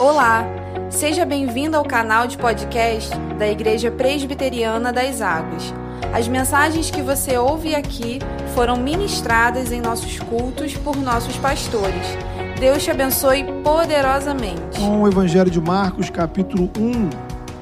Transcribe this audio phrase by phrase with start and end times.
[0.00, 0.46] Olá,
[0.88, 5.74] seja bem-vindo ao canal de podcast da Igreja Presbiteriana das Águas.
[6.10, 8.18] As mensagens que você ouve aqui
[8.54, 12.16] foram ministradas em nossos cultos por nossos pastores.
[12.58, 14.78] Deus te abençoe poderosamente.
[14.78, 17.10] Com o Evangelho de Marcos, capítulo 1.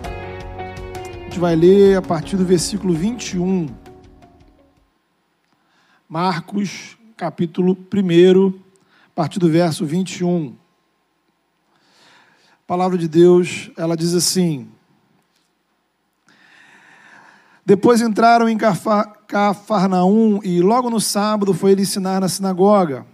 [0.04, 3.66] A gente vai ler a partir do versículo 21.
[6.08, 10.67] Marcos, capítulo 1, a partir do verso 21.
[12.68, 14.68] Palavra de Deus, ela diz assim:
[17.64, 18.58] Depois entraram em
[19.26, 23.06] Cafarnaum e logo no sábado foi ele ensinar na sinagoga.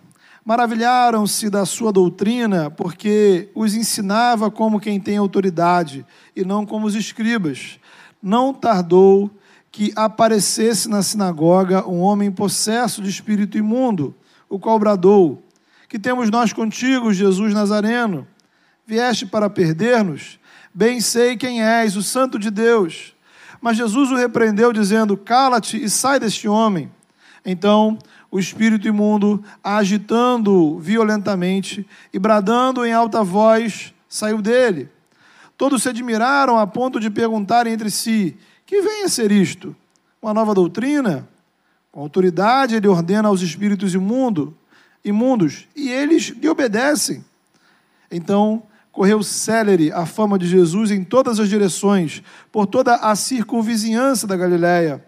[0.44, 6.96] Maravilharam-se da sua doutrina, porque os ensinava como quem tem autoridade e não como os
[6.96, 7.78] escribas.
[8.20, 9.30] Não tardou
[9.70, 14.16] que aparecesse na sinagoga um homem possesso de espírito imundo,
[14.48, 15.40] o qual bradou:
[15.88, 18.26] Que temos nós contigo, Jesus Nazareno?
[18.86, 20.38] Vieste para perder-nos?
[20.72, 23.14] Bem sei quem és, o Santo de Deus.
[23.60, 26.90] Mas Jesus o repreendeu, dizendo: Cala-te e sai deste homem.
[27.44, 27.98] Então
[28.34, 34.88] o espírito imundo, agitando violentamente e bradando em alta voz, saiu dele.
[35.56, 38.36] Todos se admiraram a ponto de perguntar entre si:
[38.66, 39.74] que vem a ser isto?
[40.20, 41.28] Uma nova doutrina?
[41.92, 44.52] Com autoridade ele ordena aos espíritos imundo,
[45.04, 47.24] imundos e eles lhe obedecem.
[48.10, 48.64] Então
[48.94, 54.36] correu célere a fama de Jesus em todas as direções, por toda a circunvizinhança da
[54.36, 55.04] Galiléia.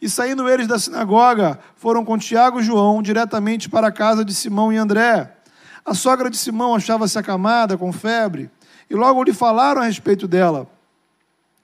[0.00, 4.34] E saindo eles da sinagoga, foram com Tiago e João diretamente para a casa de
[4.34, 5.36] Simão e André.
[5.84, 8.50] A sogra de Simão achava-se acamada, com febre,
[8.90, 10.68] e logo lhe falaram a respeito dela.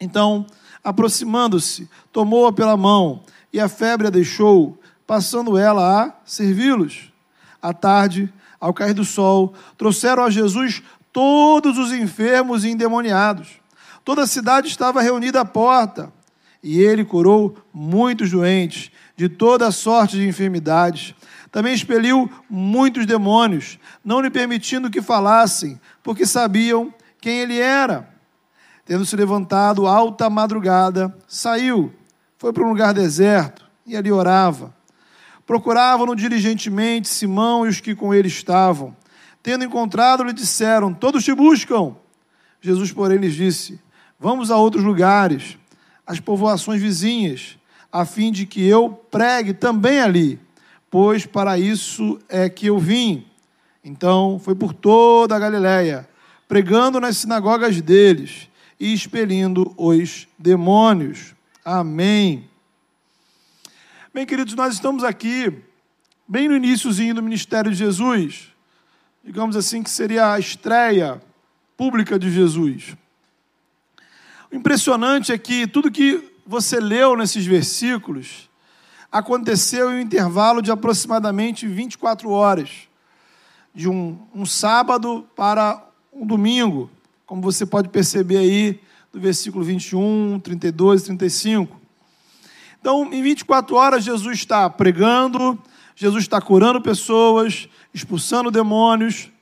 [0.00, 0.46] Então
[0.82, 3.22] aproximando-se, tomou-a pela mão,
[3.52, 7.12] e a febre a deixou, passando ela a servi-los.
[7.60, 13.60] À tarde, ao cair do sol, trouxeram a Jesus todos os enfermos e endemoniados.
[14.04, 16.12] Toda a cidade estava reunida à porta,
[16.62, 21.14] e ele curou muitos doentes de toda sorte de enfermidades.
[21.50, 28.08] Também expeliu muitos demônios, não lhe permitindo que falassem, porque sabiam quem ele era.
[28.84, 31.92] Tendo se levantado alta madrugada, saiu,
[32.38, 34.74] foi para um lugar deserto e ali orava.
[35.46, 38.94] Procuravam-no diligentemente Simão e os que com ele estavam.
[39.48, 41.96] Tendo encontrado, lhe disseram: Todos te buscam.
[42.60, 43.80] Jesus, porém, lhes disse:
[44.20, 45.56] Vamos a outros lugares,
[46.06, 47.58] às povoações vizinhas,
[47.90, 50.38] a fim de que eu pregue também ali,
[50.90, 53.24] pois para isso é que eu vim.
[53.82, 56.06] Então foi por toda a Galiléia,
[56.46, 61.34] pregando nas sinagogas deles e expelindo os demônios.
[61.64, 62.46] Amém.
[64.12, 65.50] Bem, queridos, nós estamos aqui,
[66.28, 68.52] bem no iníciozinho do ministério de Jesus,
[69.22, 71.20] digamos assim, que seria a estreia
[71.76, 72.96] pública de Jesus.
[74.50, 78.48] O impressionante é que tudo que você leu nesses versículos
[79.10, 82.88] aconteceu em um intervalo de aproximadamente 24 horas,
[83.74, 86.90] de um, um sábado para um domingo
[87.28, 88.80] como você pode perceber aí
[89.12, 91.78] do versículo 21, 32 e 35.
[92.80, 95.62] Então, em 24 horas, Jesus está pregando,
[96.00, 99.32] Jesus está curando pessoas, expulsando demônios.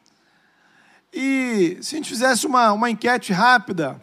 [1.13, 4.03] E se a gente fizesse uma, uma enquete rápida,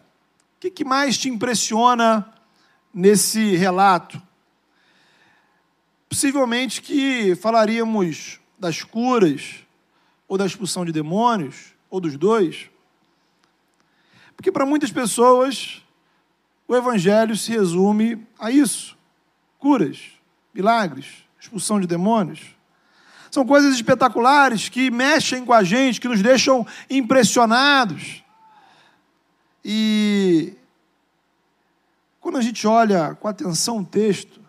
[0.56, 2.32] o que, que mais te impressiona
[2.94, 4.22] nesse relato?
[6.08, 9.66] Possivelmente que falaríamos das curas,
[10.28, 12.70] ou da expulsão de demônios, ou dos dois.
[14.36, 15.82] Porque para muitas pessoas,
[16.68, 18.96] o Evangelho se resume a isso:
[19.58, 20.00] curas,
[20.54, 22.56] milagres, expulsão de demônios.
[23.30, 28.24] São coisas espetaculares que mexem com a gente, que nos deixam impressionados.
[29.66, 30.54] E
[32.22, 34.40] quando a gente olha com atenção o texto,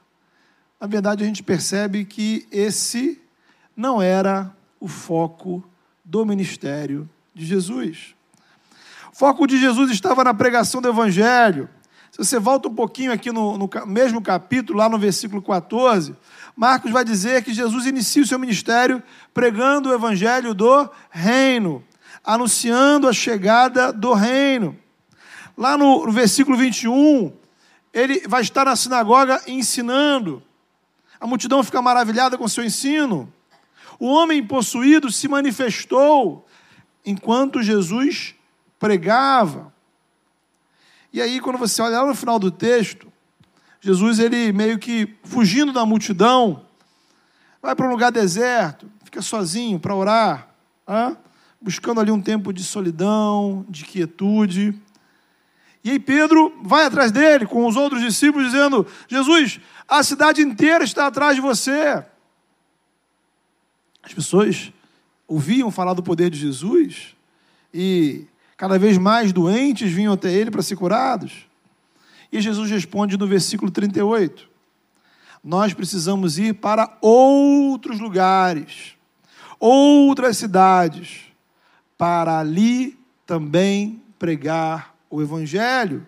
[0.81, 3.21] na verdade a gente percebe que esse
[3.77, 5.65] não era o foco
[6.05, 8.15] do ministério de Jesus.
[9.13, 11.69] O foco de Jesus estava na pregação do Evangelho.
[12.15, 16.15] Se você volta um pouquinho aqui no, no, mesmo capítulo, lá no versículo 14,
[16.55, 19.03] Marcos vai dizer que Jesus inicia o seu ministério
[19.35, 21.83] pregando o Evangelho do reino,
[22.23, 24.79] anunciando a chegada do reino.
[25.59, 27.33] Lá no, no versículo 21,
[27.93, 30.41] ele vai estar na sinagoga ensinando.
[31.19, 33.29] A multidão fica maravilhada com seu ensino.
[33.99, 36.47] O homem possuído se manifestou
[37.05, 38.37] enquanto Jesus
[38.79, 39.74] pregava.
[41.15, 43.07] E aí, quando você olha lá no final do texto,
[43.81, 46.67] Jesus, ele meio que fugindo da multidão,
[47.63, 50.49] vai para um lugar deserto, fica sozinho para orar,
[50.89, 51.17] hein?
[51.61, 54.75] buscando ali um tempo de solidão, de quietude.
[55.85, 60.83] E aí Pedro vai atrás dele com os outros discípulos, dizendo: Jesus, a cidade inteira
[60.83, 62.05] está atrás de você.
[64.03, 64.73] As pessoas
[65.29, 67.15] ouviam falar do poder de Jesus
[67.73, 68.27] e
[68.57, 71.47] cada vez mais doentes vinham até ele para ser curados.
[72.33, 74.49] E Jesus responde no versículo 38:
[75.43, 78.95] Nós precisamos ir para outros lugares,
[79.59, 81.23] outras cidades,
[81.97, 86.07] para ali também pregar o Evangelho,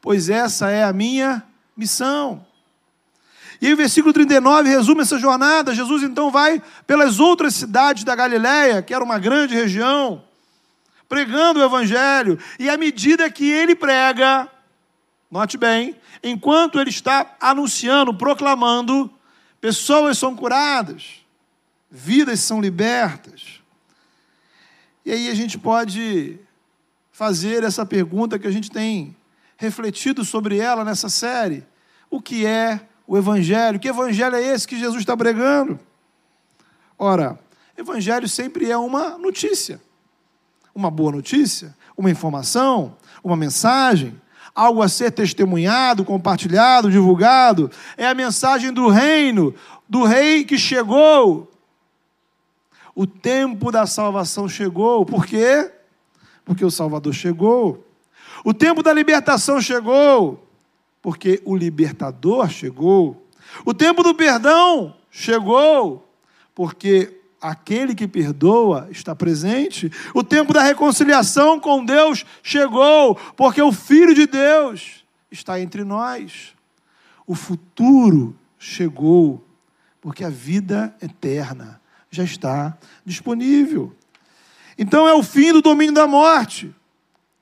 [0.00, 1.42] pois essa é a minha
[1.76, 2.44] missão.
[3.62, 5.72] E aí o versículo 39 resume essa jornada.
[5.72, 10.24] Jesus então vai pelas outras cidades da Galiléia, que era uma grande região,
[11.12, 12.38] pregando o evangelho.
[12.58, 14.48] E à medida que ele prega,
[15.30, 19.12] note bem, enquanto ele está anunciando, proclamando,
[19.60, 21.22] pessoas são curadas,
[21.90, 23.60] vidas são libertas.
[25.04, 26.38] E aí a gente pode
[27.12, 29.14] fazer essa pergunta que a gente tem
[29.58, 31.62] refletido sobre ela nessa série:
[32.08, 33.78] o que é o Evangelho.
[33.78, 35.78] Que Evangelho é esse que Jesus está pregando?
[36.98, 37.38] Ora,
[37.76, 39.78] Evangelho sempre é uma notícia,
[40.74, 44.20] uma boa notícia, uma informação, uma mensagem,
[44.54, 47.70] algo a ser testemunhado, compartilhado, divulgado.
[47.96, 49.54] É a mensagem do reino,
[49.88, 51.50] do rei que chegou.
[52.94, 55.06] O tempo da salvação chegou.
[55.06, 55.70] Por quê?
[56.44, 57.86] Porque o Salvador chegou.
[58.44, 60.42] O tempo da libertação chegou
[61.02, 63.26] porque o libertador chegou.
[63.66, 66.08] O tempo do perdão chegou,
[66.54, 69.90] porque aquele que perdoa está presente.
[70.14, 76.54] O tempo da reconciliação com Deus chegou, porque o Filho de Deus está entre nós.
[77.26, 79.44] O futuro chegou,
[80.00, 81.80] porque a vida eterna
[82.10, 83.94] já está disponível.
[84.78, 86.74] Então é o fim do domínio da morte,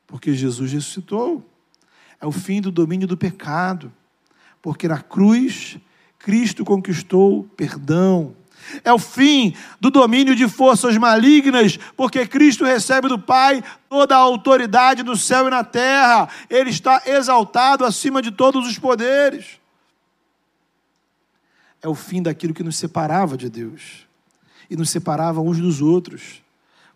[0.07, 1.45] porque Jesus ressuscitou
[2.21, 3.91] é o fim do domínio do pecado,
[4.61, 5.79] porque na cruz
[6.19, 8.37] Cristo conquistou perdão.
[8.85, 14.19] É o fim do domínio de forças malignas, porque Cristo recebe do Pai toda a
[14.19, 16.29] autoridade no céu e na terra.
[16.49, 19.61] Ele está exaltado acima de todos os poderes.
[21.83, 24.07] É o fim daquilo que nos separava de Deus
[24.69, 26.43] e nos separava uns dos outros,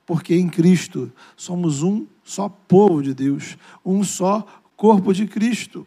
[0.06, 4.46] porque em Cristo somos um só povo de Deus, um só
[4.76, 5.86] corpo de Cristo,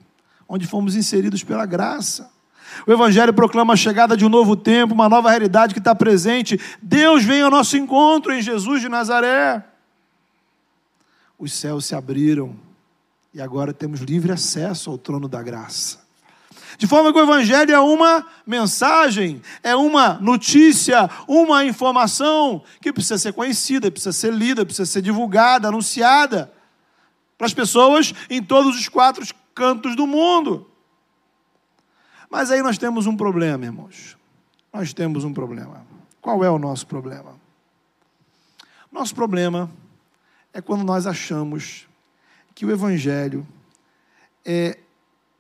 [0.50, 2.30] onde fomos inseridos pela graça.
[2.86, 6.60] O Evangelho proclama a chegada de um novo tempo, uma nova realidade que está presente.
[6.82, 9.64] Deus vem ao nosso encontro em Jesus de Nazaré.
[11.40, 12.56] Os céus se abriram
[13.34, 16.06] e agora temos livre acesso ao trono da graça.
[16.78, 23.18] De forma que o Evangelho é uma mensagem, é uma notícia, uma informação que precisa
[23.18, 26.52] ser conhecida, precisa ser lida, precisa ser divulgada, anunciada
[27.38, 29.26] para as pessoas em todos os quatro
[29.56, 30.67] cantos do mundo.
[32.30, 34.18] Mas aí nós temos um problema, irmãos.
[34.74, 35.86] Nós temos um problema.
[36.22, 37.36] Qual é o nosso problema?
[38.92, 39.72] Nosso problema
[40.54, 41.88] é quando nós achamos
[42.54, 43.48] que o Evangelho
[44.46, 44.78] é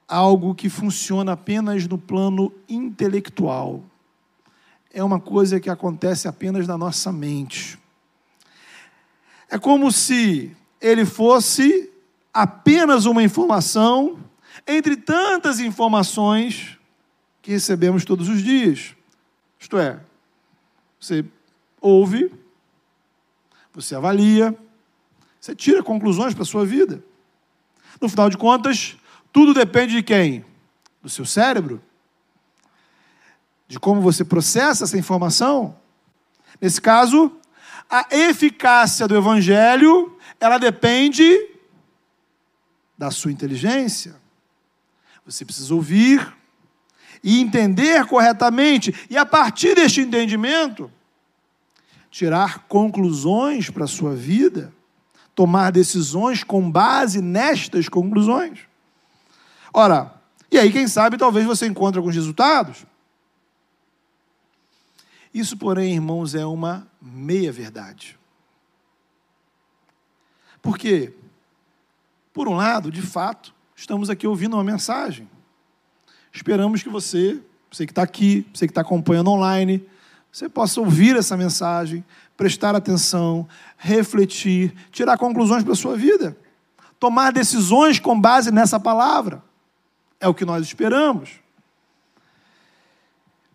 [0.08, 3.84] algo que funciona apenas no plano intelectual.
[4.94, 7.78] É uma coisa que acontece apenas na nossa mente.
[9.50, 11.92] É como se ele fosse
[12.34, 14.20] apenas uma informação
[14.66, 16.77] entre tantas informações
[17.48, 18.94] que recebemos todos os dias.
[19.58, 20.02] Isto é,
[21.00, 21.24] você
[21.80, 22.30] ouve,
[23.72, 24.54] você avalia,
[25.40, 27.02] você tira conclusões para a sua vida.
[28.02, 28.98] No final de contas,
[29.32, 30.44] tudo depende de quem?
[31.02, 31.82] Do seu cérebro?
[33.66, 35.80] De como você processa essa informação?
[36.60, 37.32] Nesse caso,
[37.90, 41.50] a eficácia do evangelho ela depende
[42.98, 44.20] da sua inteligência.
[45.26, 46.37] Você precisa ouvir
[47.24, 50.92] e entender corretamente, e a partir deste entendimento,
[52.10, 54.74] tirar conclusões para a sua vida,
[55.36, 58.60] tomar decisões com base nestas conclusões.
[59.74, 60.14] Ora,
[60.50, 62.86] e aí, quem sabe, talvez você encontre alguns resultados.
[65.34, 68.18] Isso, porém, irmãos, é uma meia-verdade.
[70.62, 71.14] Porque,
[72.34, 75.30] por um lado, de fato, estamos aqui ouvindo uma mensagem.
[76.38, 77.42] Esperamos que você,
[77.72, 79.84] você que está aqui, você que está acompanhando online,
[80.32, 82.06] você possa ouvir essa mensagem,
[82.38, 86.38] prestar atenção, refletir, tirar conclusões para a sua vida,
[87.00, 89.42] tomar decisões com base nessa palavra.
[90.20, 91.32] É o que nós esperamos.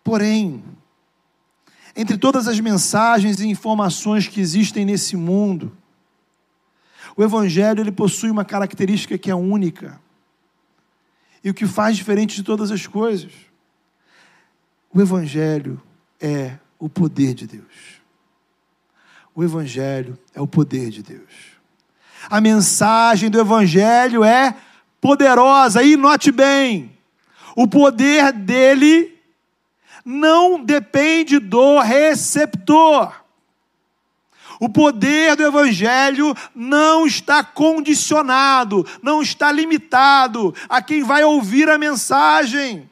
[0.03, 0.61] Porém,
[1.95, 5.71] entre todas as mensagens e informações que existem nesse mundo,
[7.17, 10.01] o Evangelho ele possui uma característica que é única
[11.43, 13.33] e o que faz diferente de todas as coisas.
[14.93, 15.81] O Evangelho
[16.21, 18.01] é o poder de Deus.
[19.35, 21.53] O Evangelho é o poder de Deus.
[22.29, 24.55] A mensagem do Evangelho é
[25.01, 26.97] poderosa, e note bem,
[27.57, 29.19] o poder dele
[30.05, 33.22] não depende do receptor.
[34.63, 41.77] O poder do Evangelho não está condicionado, não está limitado a quem vai ouvir a
[41.77, 42.89] mensagem.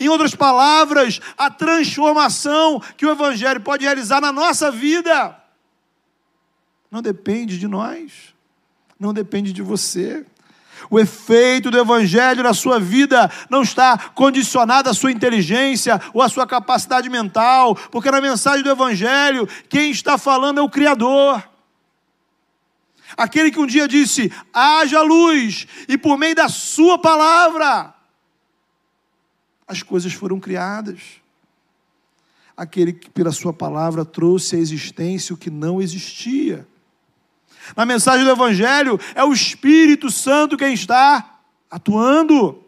[0.00, 5.38] Em outras palavras, a transformação que o Evangelho pode realizar na nossa vida
[6.90, 8.34] não depende de nós,
[8.98, 10.24] não depende de você.
[10.90, 16.28] O efeito do Evangelho na sua vida não está condicionado à sua inteligência ou à
[16.28, 21.42] sua capacidade mental, porque na mensagem do Evangelho, quem está falando é o Criador.
[23.16, 27.94] Aquele que um dia disse: haja luz, e por meio da Sua palavra,
[29.66, 31.00] as coisas foram criadas.
[32.56, 36.66] Aquele que, pela Sua palavra, trouxe à existência o que não existia.
[37.74, 41.38] Na mensagem do Evangelho, é o Espírito Santo quem está
[41.70, 42.62] atuando.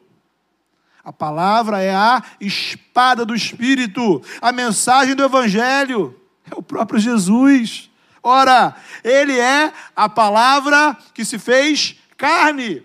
[1.05, 4.23] A palavra é a espada do Espírito.
[4.40, 6.19] A mensagem do Evangelho
[6.50, 7.90] é o próprio Jesus.
[8.23, 8.75] Ora,
[9.05, 12.83] Ele é a palavra que se fez carne.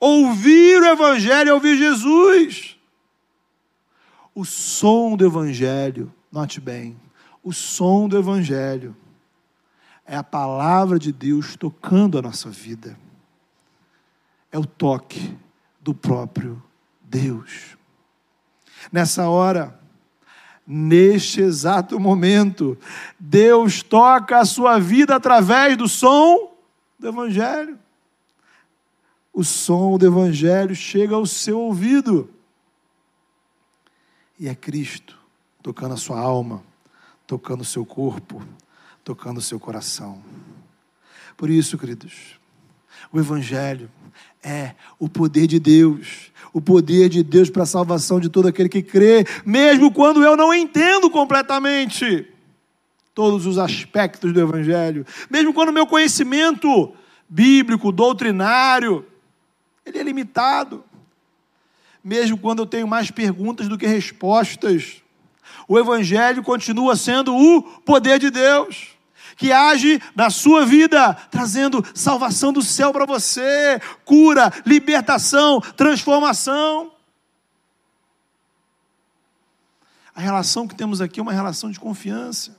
[0.00, 2.76] Ouvir o Evangelho é ouvir Jesus.
[4.34, 7.00] O som do Evangelho, note bem,
[7.42, 8.96] o som do Evangelho
[10.06, 12.98] é a palavra de Deus tocando a nossa vida.
[14.52, 15.36] É o toque
[15.80, 16.62] do próprio
[17.02, 17.76] Deus.
[18.92, 19.80] Nessa hora,
[20.66, 22.78] neste exato momento,
[23.18, 26.52] Deus toca a sua vida através do som
[26.98, 27.78] do Evangelho.
[29.32, 32.30] O som do Evangelho chega ao seu ouvido.
[34.38, 35.18] E é Cristo
[35.62, 36.62] tocando a sua alma,
[37.26, 38.42] tocando o seu corpo,
[39.04, 40.20] tocando o seu coração.
[41.36, 42.40] Por isso, queridos,
[43.12, 43.90] o Evangelho
[44.42, 48.68] é o poder de Deus, o poder de Deus para a salvação de todo aquele
[48.68, 52.26] que crê, mesmo quando eu não entendo completamente
[53.14, 56.92] todos os aspectos do Evangelho, mesmo quando meu conhecimento
[57.28, 59.04] bíblico, doutrinário,
[59.84, 60.82] ele é limitado,
[62.02, 65.02] mesmo quando eu tenho mais perguntas do que respostas,
[65.68, 68.93] o Evangelho continua sendo o poder de Deus
[69.36, 76.92] que age na sua vida, trazendo salvação do céu para você, cura, libertação, transformação.
[80.14, 82.56] A relação que temos aqui é uma relação de confiança.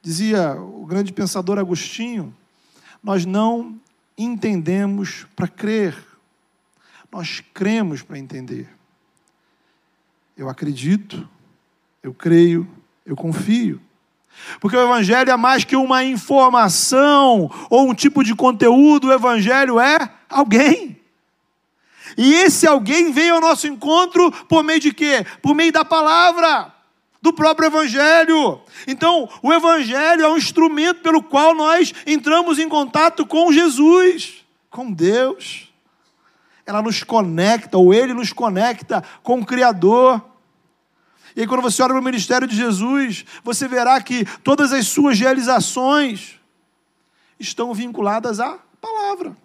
[0.00, 2.34] Dizia o grande pensador Agostinho:
[3.02, 3.78] nós não
[4.16, 5.96] entendemos para crer,
[7.12, 8.68] nós cremos para entender.
[10.36, 11.28] Eu acredito,
[12.02, 12.68] eu creio,
[13.04, 13.80] eu confio.
[14.60, 19.80] Porque o Evangelho é mais que uma informação ou um tipo de conteúdo, o Evangelho
[19.80, 21.00] é alguém.
[22.16, 25.26] E esse alguém veio ao nosso encontro por meio de quê?
[25.42, 26.72] Por meio da palavra,
[27.20, 28.60] do próprio Evangelho.
[28.86, 34.90] Então, o Evangelho é um instrumento pelo qual nós entramos em contato com Jesus, com
[34.92, 35.72] Deus.
[36.64, 40.22] Ela nos conecta, ou Ele nos conecta com o Criador.
[41.36, 44.88] E aí, quando você olha para o ministério de Jesus, você verá que todas as
[44.88, 46.40] suas realizações
[47.38, 49.36] estão vinculadas à palavra.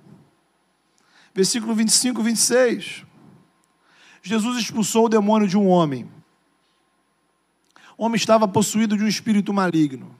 [1.35, 3.05] Versículo 25, 26.
[4.21, 6.09] Jesus expulsou o demônio de um homem.
[7.97, 10.15] O homem estava possuído de um espírito maligno.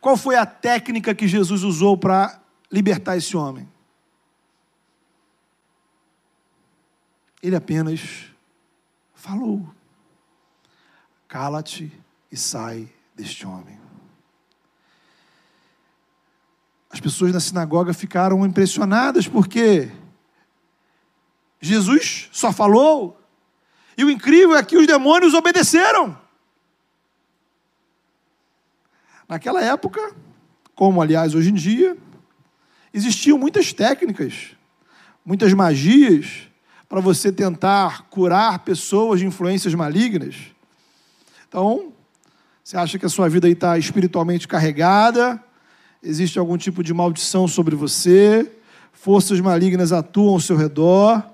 [0.00, 2.40] Qual foi a técnica que Jesus usou para
[2.72, 3.68] libertar esse homem?
[7.42, 8.24] Ele apenas
[9.14, 9.68] falou.
[11.34, 11.92] Cala-te
[12.30, 13.76] e sai deste homem.
[16.88, 19.90] As pessoas na sinagoga ficaram impressionadas porque
[21.60, 23.20] Jesus só falou,
[23.98, 26.16] e o incrível é que os demônios obedeceram.
[29.28, 30.14] Naquela época,
[30.72, 31.98] como aliás hoje em dia,
[32.92, 34.56] existiam muitas técnicas,
[35.26, 36.48] muitas magias
[36.88, 40.53] para você tentar curar pessoas de influências malignas.
[41.54, 41.92] Então,
[42.64, 45.40] você acha que a sua vida está espiritualmente carregada,
[46.02, 48.50] existe algum tipo de maldição sobre você,
[48.92, 51.24] forças malignas atuam ao seu redor.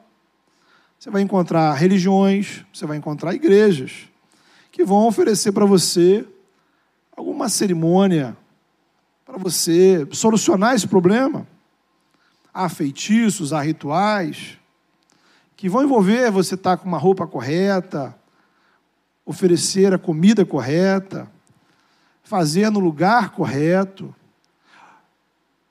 [0.98, 4.10] Você vai encontrar religiões, você vai encontrar igrejas
[4.70, 6.22] que vão oferecer para você
[7.16, 8.36] alguma cerimônia
[9.24, 11.48] para você solucionar esse problema.
[12.52, 14.58] Há feitiços, há rituais
[15.56, 18.19] que vão envolver você estar com uma roupa correta,
[19.30, 21.30] oferecer a comida correta,
[22.24, 24.12] fazer no lugar correto,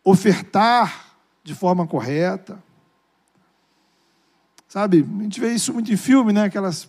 [0.01, 1.07] ofertar
[1.43, 2.57] de forma correta.
[4.65, 6.43] Sabe, a gente vê isso muito em filme, né?
[6.43, 6.87] Aquelas,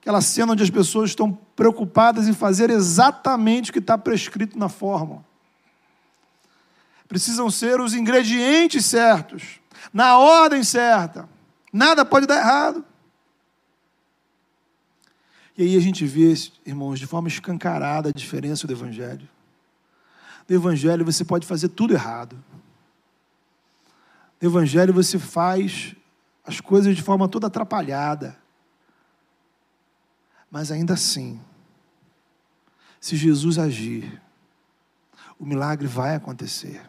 [0.00, 4.68] aquela cena onde as pessoas estão preocupadas em fazer exatamente o que está prescrito na
[4.68, 5.24] fórmula.
[7.06, 9.60] Precisam ser os ingredientes certos,
[9.92, 11.28] na ordem certa.
[11.72, 12.84] Nada pode dar errado.
[15.56, 16.32] E aí a gente vê,
[16.64, 19.28] irmãos, de forma escancarada a diferença do Evangelho.
[20.48, 22.42] No Evangelho você pode fazer tudo errado.
[24.40, 25.94] No Evangelho você faz
[26.44, 28.36] as coisas de forma toda atrapalhada.
[30.50, 31.40] Mas ainda assim,
[33.00, 34.20] se Jesus agir,
[35.38, 36.80] o milagre vai acontecer.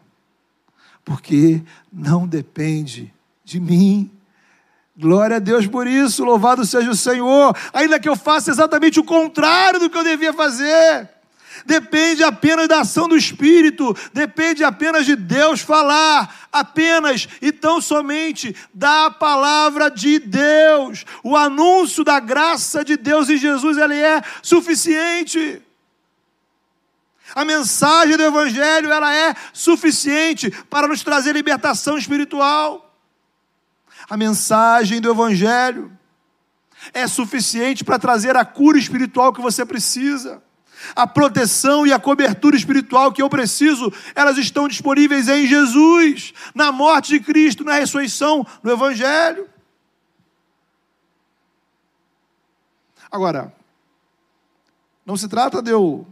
[1.03, 4.11] Porque não depende de mim,
[4.95, 7.55] Glória a Deus por isso, louvado seja o Senhor.
[7.73, 11.09] Ainda que eu faça exatamente o contrário do que eu devia fazer.
[11.65, 18.55] Depende apenas da ação do Espírito, depende apenas de Deus falar, apenas e tão somente
[18.73, 21.05] da palavra de Deus.
[21.23, 25.61] O anúncio da graça de Deus em Jesus, ele é suficiente.
[27.33, 32.82] A mensagem do Evangelho, ela é suficiente para nos trazer libertação espiritual.
[34.13, 35.91] A mensagem do Evangelho
[36.93, 40.39] é suficiente para trazer a cura espiritual que você precisa.
[40.95, 46.71] A proteção e a cobertura espiritual que eu preciso, elas estão disponíveis em Jesus, na
[46.71, 49.49] morte de Cristo, na ressurreição, no Evangelho.
[53.11, 53.51] Agora,
[55.03, 56.05] não se trata de eu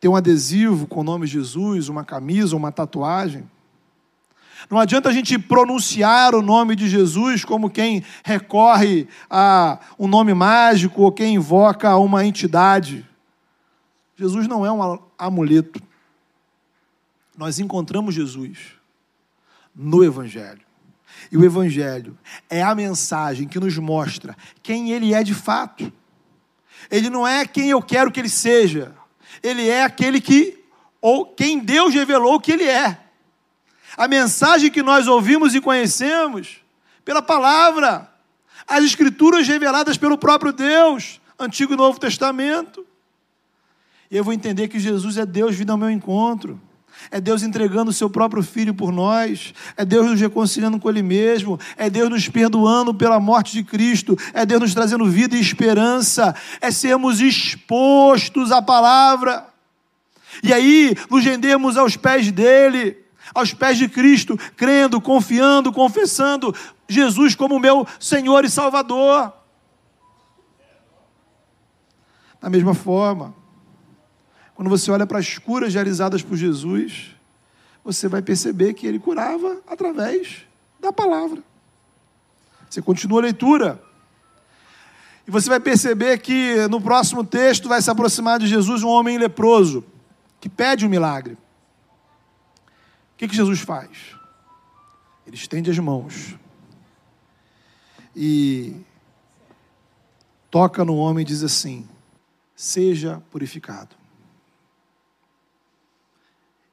[0.00, 3.46] ter um adesivo com o nome Jesus, uma camisa, uma tatuagem.
[4.70, 10.34] Não adianta a gente pronunciar o nome de Jesus como quem recorre a um nome
[10.34, 13.06] mágico ou quem invoca uma entidade.
[14.16, 15.82] Jesus não é um amuleto.
[17.36, 18.74] Nós encontramos Jesus
[19.74, 20.60] no Evangelho.
[21.30, 25.92] E o Evangelho é a mensagem que nos mostra quem ele é de fato.
[26.90, 28.94] Ele não é quem eu quero que ele seja.
[29.42, 30.58] Ele é aquele que,
[31.00, 32.98] ou quem Deus revelou que ele é.
[33.96, 36.58] A mensagem que nós ouvimos e conhecemos
[37.04, 38.10] pela palavra,
[38.66, 42.86] as escrituras reveladas pelo próprio Deus, Antigo e Novo Testamento.
[44.10, 46.60] E eu vou entender que Jesus é Deus vindo ao meu encontro.
[47.10, 51.02] É Deus entregando o seu próprio filho por nós, é Deus nos reconciliando com Ele
[51.02, 55.40] mesmo, é Deus nos perdoando pela morte de Cristo, é Deus nos trazendo vida e
[55.40, 59.46] esperança, é sermos expostos à palavra,
[60.42, 63.01] e aí nos rendemos aos pés dEle,
[63.34, 66.54] aos pés de Cristo, crendo, confiando, confessando
[66.88, 69.32] Jesus como meu Senhor e Salvador.
[72.40, 73.34] Da mesma forma,
[74.54, 77.16] quando você olha para as curas realizadas por Jesus,
[77.84, 80.42] você vai perceber que ele curava através
[80.80, 81.42] da palavra.
[82.68, 83.82] Você continua a leitura.
[85.26, 89.18] E você vai perceber que no próximo texto vai se aproximar de Jesus um homem
[89.18, 89.84] leproso,
[90.40, 91.38] que pede um milagre
[93.22, 94.16] que, que Jesus faz?
[95.24, 96.34] Ele estende as mãos
[98.16, 98.74] e
[100.50, 101.88] toca no homem e diz assim:
[102.56, 103.94] seja purificado.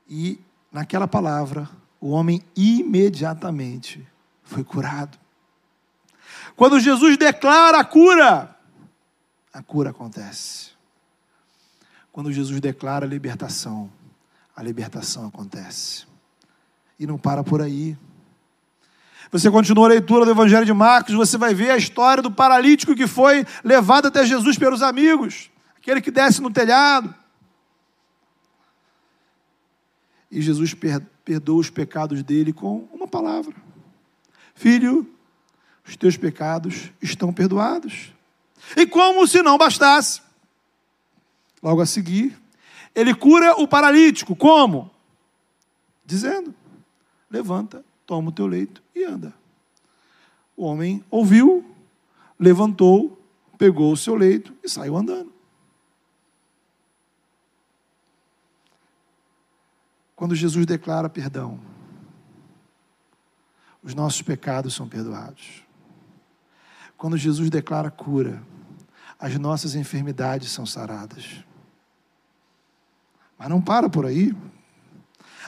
[0.10, 0.40] E
[0.72, 1.70] naquela palavra,
[2.02, 4.08] o homem imediatamente
[4.42, 5.20] foi curado.
[6.56, 8.58] Quando Jesus declara a cura,
[9.54, 10.72] a cura acontece.
[12.12, 13.92] Quando Jesus declara a libertação,
[14.56, 16.09] a libertação acontece.
[17.00, 17.98] E não para por aí.
[19.32, 22.96] Você continua a leitura do Evangelho de Marcos, você vai ver a história do paralítico
[22.96, 27.14] que foi levado até Jesus pelos amigos, aquele que desce no telhado.
[30.32, 30.76] E Jesus
[31.24, 33.56] perdoa os pecados dele com uma palavra:
[34.56, 35.08] Filho,
[35.86, 38.12] os teus pecados estão perdoados.
[38.76, 40.22] E como se não bastasse,
[41.62, 42.38] logo a seguir,
[42.94, 44.36] ele cura o paralítico.
[44.36, 44.90] Como?
[46.06, 46.54] Dizendo:
[47.30, 49.34] levanta, toma o teu leito e anda.
[50.56, 51.66] O homem ouviu,
[52.40, 53.18] levantou,
[53.58, 55.32] pegou o seu leito e saiu andando.
[60.16, 61.60] Quando Jesus declara perdão,
[63.82, 65.64] os nossos pecados são perdoados.
[66.98, 68.44] Quando Jesus declara cura,
[69.18, 71.44] as nossas enfermidades são saradas.
[73.38, 74.36] Mas não para por aí.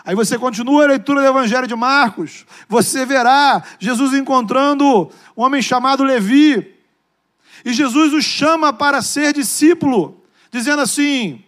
[0.03, 5.61] Aí você continua a leitura do Evangelho de Marcos, você verá Jesus encontrando um homem
[5.61, 6.75] chamado Levi,
[7.63, 11.43] e Jesus o chama para ser discípulo, dizendo assim: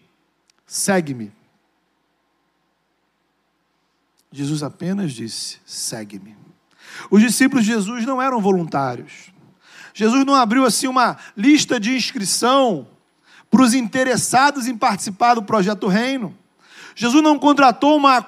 [0.66, 1.32] segue-me.
[4.32, 6.36] Jesus apenas disse: segue-me.
[7.10, 9.32] Os discípulos de Jesus não eram voluntários.
[9.94, 12.88] Jesus não abriu assim uma lista de inscrição
[13.50, 16.36] para os interessados em participar do projeto Reino.
[16.96, 18.26] Jesus não contratou uma,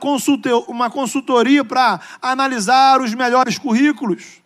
[0.68, 4.42] uma consultoria para analisar os melhores currículos.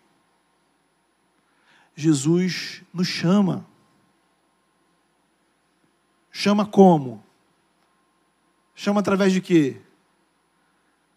[1.95, 3.65] Jesus nos chama.
[6.31, 7.23] Chama como?
[8.73, 9.81] Chama através de quê?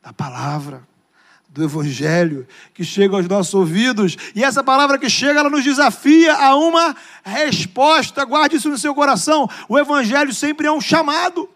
[0.03, 0.87] Da palavra
[1.53, 4.17] do Evangelho que chega aos nossos ouvidos.
[4.35, 8.25] E essa palavra que chega, ela nos desafia a uma resposta.
[8.25, 9.49] Guarde isso no seu coração.
[9.69, 11.49] O Evangelho sempre é um chamado.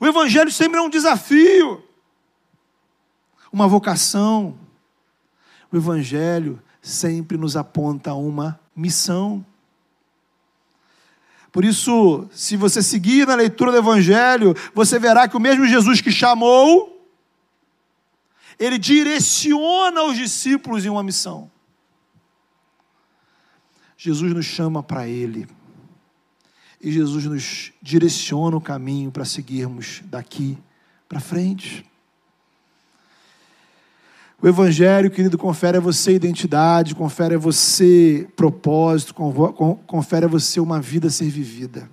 [0.00, 1.82] O Evangelho sempre é um desafio,
[3.52, 4.58] uma vocação.
[5.70, 9.44] O Evangelho sempre nos aponta uma missão.
[11.52, 16.00] Por isso, se você seguir na leitura do Evangelho, você verá que o mesmo Jesus
[16.00, 17.06] que chamou,
[18.58, 21.50] ele direciona os discípulos em uma missão.
[23.96, 25.46] Jesus nos chama para Ele.
[26.82, 30.58] E Jesus nos direciona o caminho para seguirmos daqui
[31.08, 31.86] para frente.
[34.40, 39.14] O Evangelho, querido, confere a você identidade, confere a você propósito,
[39.86, 41.88] confere a você uma vida a ser vivida.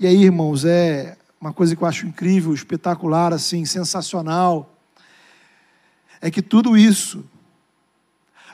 [0.00, 4.74] E aí, irmãos, é uma coisa que eu acho incrível, espetacular, assim, sensacional
[6.20, 7.24] é que tudo isso,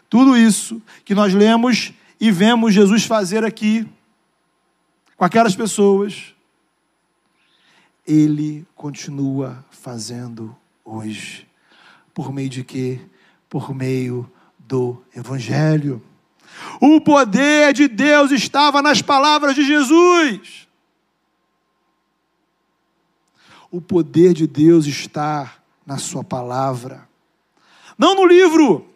[0.09, 3.87] tudo isso que nós lemos e vemos Jesus fazer aqui,
[5.17, 6.35] com aquelas pessoas,
[8.07, 11.47] Ele continua fazendo hoje.
[12.13, 13.01] Por meio de quê?
[13.49, 16.03] Por meio do Evangelho.
[16.81, 20.69] O poder de Deus estava nas palavras de Jesus.
[23.71, 27.09] O poder de Deus está na Sua palavra.
[27.99, 28.89] Não no livro.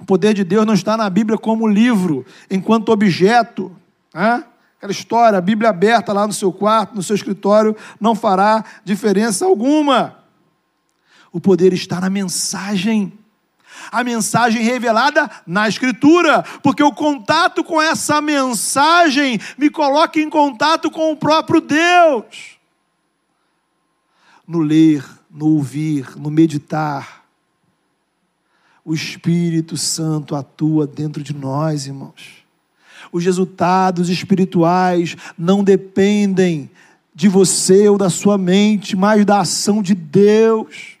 [0.00, 3.74] O poder de Deus não está na Bíblia como livro, enquanto objeto.
[4.12, 4.44] Né?
[4.84, 9.46] Aquela história, a Bíblia aberta lá no seu quarto, no seu escritório, não fará diferença
[9.46, 10.22] alguma.
[11.32, 13.10] O poder está na mensagem.
[13.90, 20.90] A mensagem revelada na Escritura, porque o contato com essa mensagem me coloca em contato
[20.90, 22.58] com o próprio Deus.
[24.46, 27.24] No ler, no ouvir, no meditar,
[28.84, 32.43] o Espírito Santo atua dentro de nós, irmãos.
[33.14, 36.68] Os resultados espirituais não dependem
[37.14, 40.98] de você ou da sua mente, mas da ação de Deus.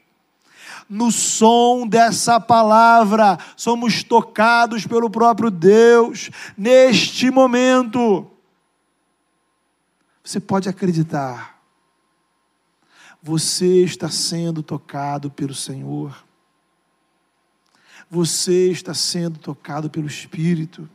[0.88, 8.30] No som dessa palavra, somos tocados pelo próprio Deus neste momento.
[10.22, 11.60] Você pode acreditar,
[13.20, 16.14] você está sendo tocado pelo Senhor
[18.08, 20.88] você está sendo tocado pelo Espírito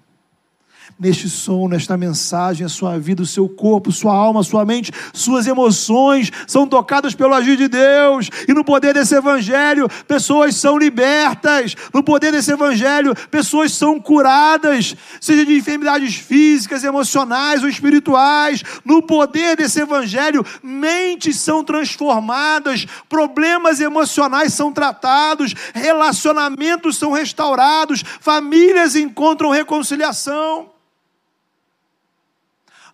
[0.97, 5.47] neste som, nesta mensagem, a sua vida, o seu corpo, sua alma, sua mente, suas
[5.47, 8.29] emoções são tocadas pelo agir de Deus.
[8.47, 11.75] E no poder desse evangelho, pessoas são libertas.
[11.93, 18.63] No poder desse evangelho, pessoas são curadas, seja de enfermidades físicas, emocionais ou espirituais.
[18.83, 28.95] No poder desse evangelho, mentes são transformadas, problemas emocionais são tratados, relacionamentos são restaurados, famílias
[28.95, 30.69] encontram reconciliação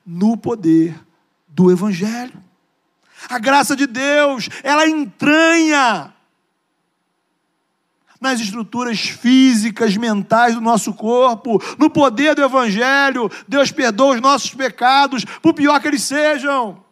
[0.05, 0.95] no poder
[1.47, 2.43] do Evangelho.
[3.29, 6.13] A graça de Deus, ela entranha
[8.19, 13.29] nas estruturas físicas, mentais do nosso corpo, no poder do Evangelho.
[13.47, 16.83] Deus perdoa os nossos pecados, por pior que eles sejam.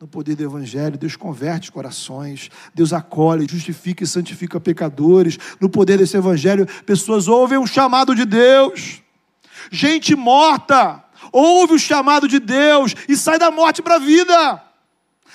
[0.00, 5.38] No poder do Evangelho, Deus converte corações, Deus acolhe, justifica e santifica pecadores.
[5.60, 9.00] No poder desse Evangelho, pessoas ouvem o chamado de Deus.
[9.70, 14.62] Gente morta ouve o chamado de Deus e sai da morte para a vida.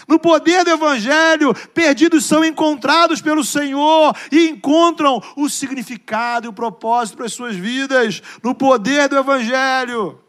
[0.07, 6.53] No poder do Evangelho, perdidos são encontrados pelo Senhor e encontram o significado e o
[6.53, 8.21] propósito para as suas vidas.
[8.43, 10.19] No poder do Evangelho,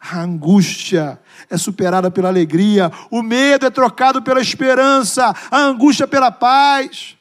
[0.00, 6.30] a angústia é superada pela alegria, o medo é trocado pela esperança, a angústia pela
[6.30, 7.18] paz,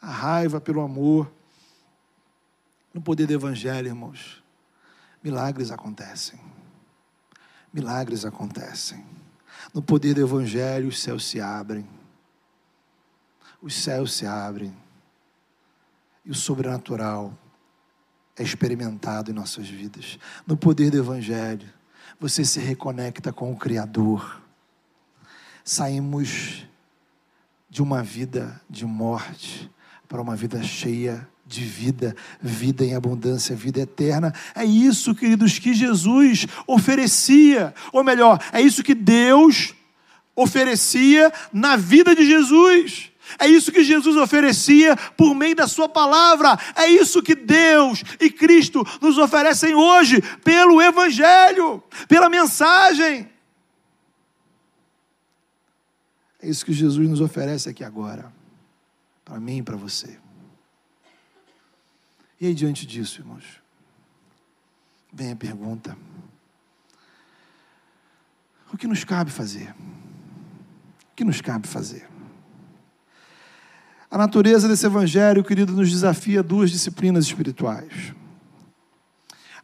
[0.00, 1.30] a raiva pelo amor.
[2.92, 4.42] No poder do Evangelho, irmãos,
[5.22, 6.53] milagres acontecem.
[7.74, 9.04] Milagres acontecem.
[9.74, 11.84] No poder do Evangelho, os céus se abrem.
[13.60, 14.72] Os céus se abrem.
[16.24, 17.36] E o sobrenatural
[18.36, 20.20] é experimentado em nossas vidas.
[20.46, 21.68] No poder do Evangelho,
[22.20, 24.40] você se reconecta com o Criador.
[25.64, 26.64] Saímos
[27.68, 29.68] de uma vida de morte
[30.06, 34.32] para uma vida cheia de vida, vida em abundância, vida eterna.
[34.54, 39.74] É isso, queridos, que Jesus oferecia, ou melhor, é isso que Deus
[40.34, 43.10] oferecia na vida de Jesus.
[43.38, 46.58] É isso que Jesus oferecia por meio da Sua palavra.
[46.76, 53.28] É isso que Deus e Cristo nos oferecem hoje, pelo Evangelho, pela mensagem.
[56.42, 58.30] É isso que Jesus nos oferece aqui agora,
[59.24, 60.23] para mim e para você.
[62.44, 63.42] E aí, diante disso, irmãos,
[65.10, 65.96] vem a pergunta:
[68.70, 69.70] o que nos cabe fazer?
[69.70, 72.06] O que nos cabe fazer?
[74.10, 78.12] A natureza desse evangelho, querido, nos desafia duas disciplinas espirituais.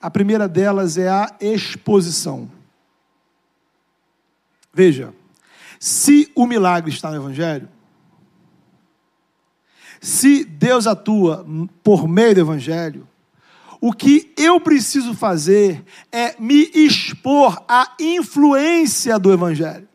[0.00, 2.50] A primeira delas é a exposição.
[4.72, 5.12] Veja,
[5.78, 7.68] se o milagre está no evangelho,
[10.00, 11.46] se Deus atua
[11.82, 13.06] por meio do evangelho,
[13.80, 19.88] o que eu preciso fazer é me expor à influência do evangelho.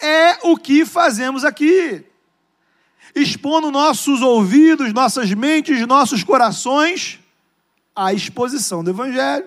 [0.00, 2.04] É o que fazemos aqui
[3.14, 7.18] expondo nossos ouvidos, nossas mentes, nossos corações
[7.94, 9.46] à exposição do Evangelho.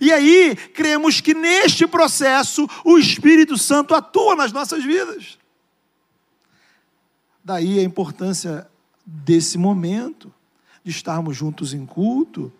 [0.00, 5.38] E aí, cremos que neste processo o Espírito Santo atua nas nossas vidas.
[7.48, 8.68] Daí a importância
[9.06, 10.30] desse momento,
[10.84, 12.52] de estarmos juntos em culto,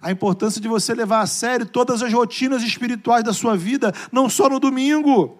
[0.00, 4.30] a importância de você levar a sério todas as rotinas espirituais da sua vida, não
[4.30, 5.36] só no domingo.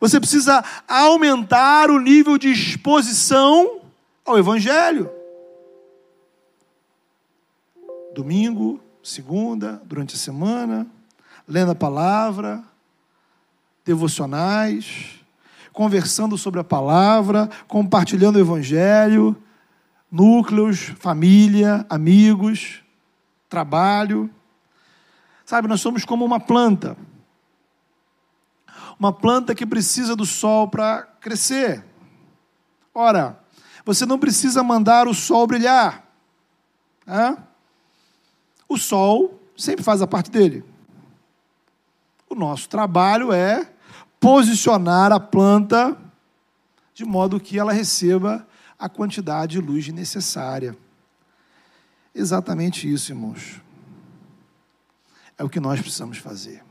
[0.00, 3.82] Você precisa aumentar o nível de exposição
[4.24, 5.08] ao Evangelho.
[8.12, 10.88] Domingo, segunda, durante a semana,
[11.46, 12.64] lendo a palavra,
[13.84, 15.19] devocionais,
[15.72, 19.36] conversando sobre a palavra, compartilhando o Evangelho,
[20.10, 22.82] núcleos, família, amigos,
[23.48, 24.30] trabalho.
[25.44, 26.96] Sabe, nós somos como uma planta
[29.00, 31.82] uma planta que precisa do sol para crescer.
[32.94, 33.40] Ora,
[33.82, 36.04] você não precisa mandar o sol brilhar.
[37.06, 37.34] Né?
[38.68, 40.62] O sol sempre faz a parte dele.
[42.28, 43.72] O nosso trabalho é
[44.20, 45.96] posicionar a planta
[46.94, 48.46] de modo que ela receba
[48.78, 50.76] a quantidade de luz necessária.
[52.14, 53.60] Exatamente isso, irmãos.
[55.38, 56.62] É o que nós precisamos fazer.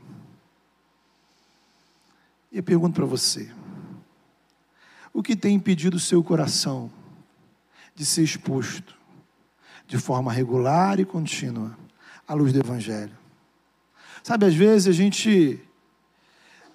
[2.52, 3.50] E eu pergunto para você:
[5.12, 6.90] o que tem impedido o seu coração
[7.94, 8.94] de ser exposto
[9.86, 11.76] de forma regular e contínua
[12.28, 13.18] à luz do Evangelho?
[14.22, 15.60] Sabe, às vezes a gente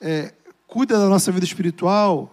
[0.01, 0.33] é,
[0.75, 2.29] cuida da nossa vida espiritual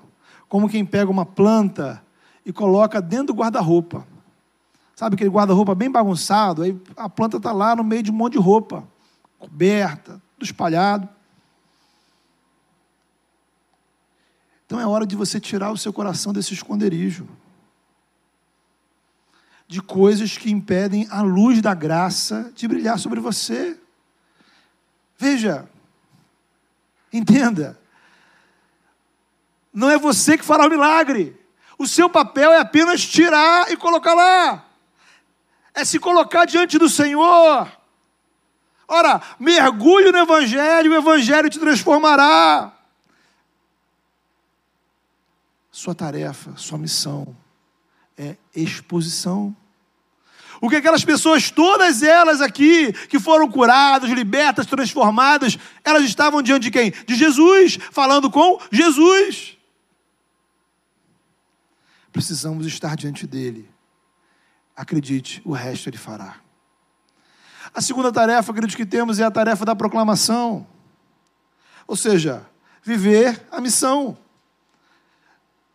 [0.49, 2.05] como quem pega uma planta
[2.45, 4.05] e coloca dentro do guarda-roupa.
[4.97, 6.63] Sabe aquele guarda-roupa bem bagunçado?
[6.63, 8.83] Aí a planta está lá no meio de um monte de roupa,
[9.39, 11.09] coberta, tudo espalhado.
[14.67, 17.29] Então é hora de você tirar o seu coração desse esconderijo
[19.69, 23.79] de coisas que impedem a luz da graça de brilhar sobre você.
[25.17, 25.69] Veja,
[27.13, 27.81] entenda,
[29.73, 31.39] não é você que fará o milagre.
[31.79, 34.65] O seu papel é apenas tirar e colocar lá.
[35.75, 37.71] É se colocar diante do Senhor.
[38.87, 42.73] Ora, mergulhe no Evangelho, o Evangelho te transformará.
[45.71, 47.35] Sua tarefa, sua missão
[48.19, 49.57] é exposição.
[50.61, 56.65] O que aquelas pessoas, todas elas aqui, que foram curadas, libertas, transformadas, elas estavam diante
[56.65, 56.93] de quem?
[57.05, 59.57] De Jesus, falando com Jesus.
[62.13, 63.69] Precisamos estar diante dele.
[64.77, 66.37] Acredite, o resto ele fará.
[67.75, 70.67] A segunda tarefa, acredito que temos, é a tarefa da proclamação.
[71.87, 72.47] Ou seja,
[72.83, 74.17] viver a missão.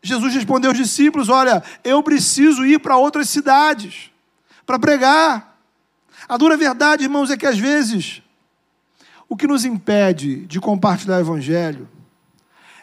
[0.02, 4.12] Jesus respondeu aos discípulos: Olha, eu preciso ir para outras cidades
[4.66, 5.58] para pregar.
[6.30, 8.22] A dura verdade, irmãos, é que às vezes
[9.30, 11.90] o que nos impede de compartilhar o Evangelho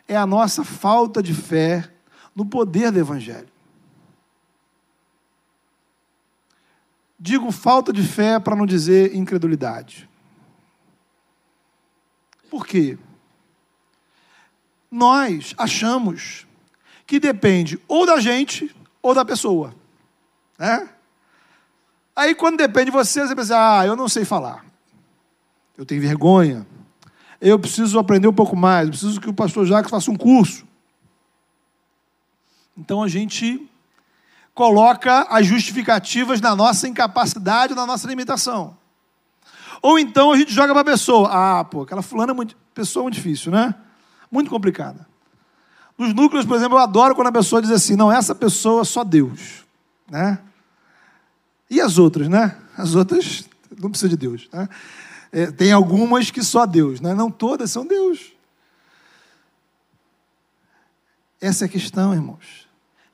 [0.09, 1.90] é a nossa falta de fé
[2.35, 3.49] no poder do Evangelho.
[7.18, 10.09] Digo falta de fé para não dizer incredulidade.
[12.51, 12.99] Por quê?
[14.90, 16.47] Nós achamos
[17.07, 19.75] que depende ou da gente ou da pessoa.
[20.59, 20.88] Né?
[22.14, 24.64] Aí quando depende de você, você pensa, ah, eu não sei falar.
[25.77, 26.66] Eu tenho vergonha.
[27.40, 28.87] Eu preciso aprender um pouco mais.
[28.87, 30.66] Eu preciso que o pastor Jacques faça um curso.
[32.77, 33.69] Então a gente
[34.55, 38.77] coloca as justificativas na nossa incapacidade, na nossa limitação.
[39.83, 41.29] Ou então a gente joga para a pessoa.
[41.31, 43.75] Ah, pô, aquela fulana é muito, pessoa muito difícil, né?
[44.31, 45.07] Muito complicada.
[45.97, 48.85] Nos núcleos, por exemplo, eu adoro quando a pessoa diz assim: não, essa pessoa é
[48.85, 49.65] só Deus.
[50.11, 50.39] Né?
[51.71, 52.57] E as outras, né?
[52.77, 53.45] As outras
[53.79, 54.49] não precisa de Deus.
[54.53, 54.69] Né?
[55.31, 57.15] É, tem algumas que só Deus, né?
[57.15, 58.33] não todas são Deus.
[61.41, 62.63] Essa é a questão, irmãos.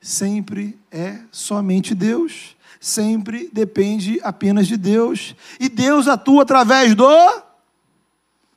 [0.01, 2.57] Sempre é somente Deus.
[2.79, 5.35] Sempre depende apenas de Deus.
[5.59, 7.07] E Deus atua através do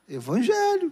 [0.09, 0.91] Evangelho.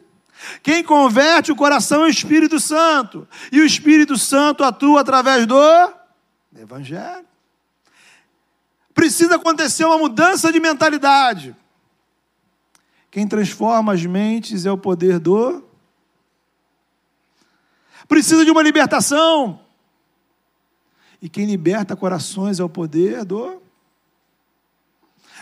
[0.62, 3.26] Quem converte o coração é o Espírito Santo.
[3.50, 5.56] E o Espírito Santo atua através do
[6.54, 7.24] Evangelho.
[8.92, 11.56] Precisa acontecer uma mudança de mentalidade.
[13.10, 15.64] Quem transforma as mentes é o poder do.
[18.06, 19.61] Precisa de uma libertação.
[21.22, 23.62] E quem liberta corações é o poder do.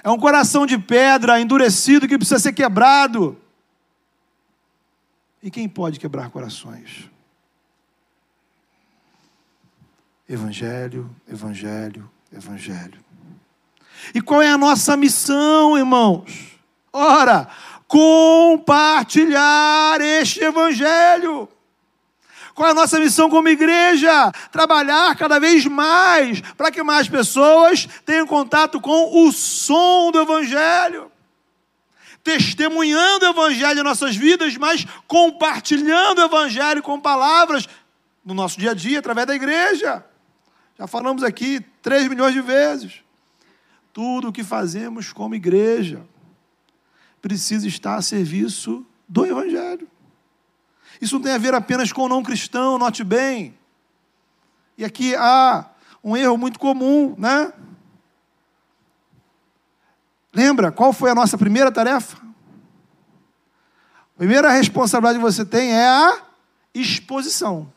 [0.04, 3.40] É um coração de pedra endurecido que precisa ser quebrado.
[5.42, 7.08] E quem pode quebrar corações?
[10.28, 13.00] Evangelho, Evangelho, Evangelho.
[14.14, 16.58] E qual é a nossa missão, irmãos?
[16.92, 17.48] Ora,
[17.88, 21.48] compartilhar este Evangelho.
[22.60, 24.30] Qual é a nossa missão como igreja?
[24.52, 31.10] Trabalhar cada vez mais para que mais pessoas tenham contato com o som do Evangelho.
[32.22, 37.66] Testemunhando o Evangelho em nossas vidas, mas compartilhando o Evangelho com palavras
[38.22, 40.04] no nosso dia a dia, através da igreja.
[40.78, 42.96] Já falamos aqui três milhões de vezes.
[43.90, 46.02] Tudo o que fazemos como igreja
[47.22, 49.88] precisa estar a serviço do Evangelho.
[51.00, 53.58] Isso não tem a ver apenas com o não cristão, note bem.
[54.76, 55.66] E aqui há
[56.02, 57.52] um erro muito comum, né?
[60.32, 62.16] Lembra qual foi a nossa primeira tarefa?
[64.14, 66.22] A primeira responsabilidade que você tem é a
[66.74, 67.72] exposição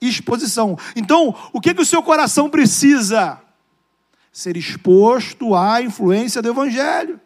[0.00, 0.78] exposição.
[0.96, 3.40] Então, o que, que o seu coração precisa?
[4.32, 7.20] Ser exposto à influência do Evangelho.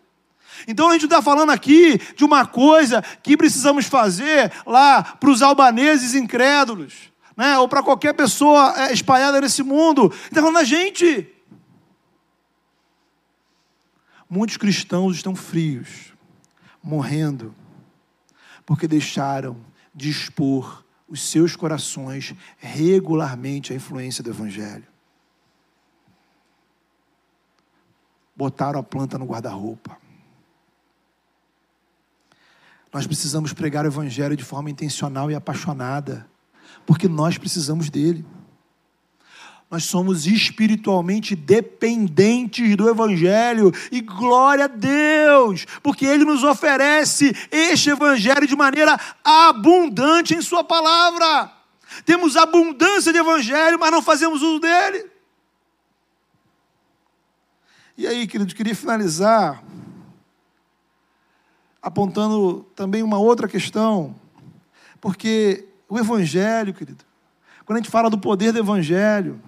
[0.66, 5.42] Então a gente está falando aqui de uma coisa que precisamos fazer lá para os
[5.42, 7.58] albaneses incrédulos, né?
[7.58, 10.12] ou para qualquer pessoa é, espalhada nesse mundo.
[10.24, 11.28] Está falando a gente.
[14.28, 16.12] Muitos cristãos estão frios,
[16.82, 17.54] morrendo,
[18.64, 19.56] porque deixaram
[19.94, 24.86] de expor os seus corações regularmente à influência do Evangelho.
[28.34, 30.03] Botaram a planta no guarda-roupa.
[32.94, 36.26] Nós precisamos pregar o Evangelho de forma intencional e apaixonada,
[36.86, 38.24] porque nós precisamos dele
[39.70, 47.90] nós somos espiritualmente dependentes do Evangelho, e glória a Deus, porque Ele nos oferece este
[47.90, 51.50] Evangelho de maneira abundante em Sua palavra.
[52.04, 55.10] Temos abundância de Evangelho, mas não fazemos uso dele.
[57.98, 59.60] E aí, querido, queria finalizar
[61.84, 64.16] apontando também uma outra questão,
[65.02, 67.04] porque o Evangelho, querido,
[67.66, 69.38] quando a gente fala do poder do Evangelho,